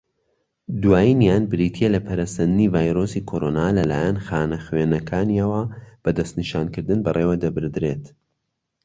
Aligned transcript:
دوایینیان 0.83 1.43
بریتییە 1.51 1.87
لە، 1.95 1.99
پەرەسەندنی 2.07 2.71
ڤایرۆسی 2.73 3.25
کۆڕۆنا 3.29 3.67
لەلایەن 3.77 4.17
خانەخوێنەکانییەوە 4.25 5.61
بە 6.03 6.09
دەستنیشانکردن 6.17 6.99
بەڕێوەدەبردێت. 7.05 8.03